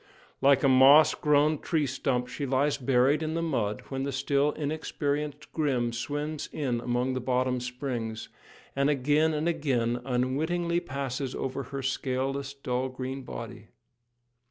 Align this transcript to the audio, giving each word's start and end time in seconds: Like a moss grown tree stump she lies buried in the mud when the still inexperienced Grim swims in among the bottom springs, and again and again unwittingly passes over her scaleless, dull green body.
Like 0.41 0.63
a 0.63 0.67
moss 0.67 1.13
grown 1.13 1.59
tree 1.59 1.85
stump 1.85 2.27
she 2.27 2.47
lies 2.47 2.75
buried 2.75 3.21
in 3.21 3.35
the 3.35 3.43
mud 3.43 3.81
when 3.89 4.01
the 4.01 4.11
still 4.11 4.51
inexperienced 4.53 5.53
Grim 5.53 5.93
swims 5.93 6.49
in 6.51 6.79
among 6.81 7.13
the 7.13 7.19
bottom 7.19 7.59
springs, 7.59 8.27
and 8.75 8.89
again 8.89 9.31
and 9.31 9.47
again 9.47 10.01
unwittingly 10.03 10.79
passes 10.79 11.35
over 11.35 11.61
her 11.65 11.83
scaleless, 11.83 12.51
dull 12.55 12.89
green 12.89 13.21
body. 13.21 13.67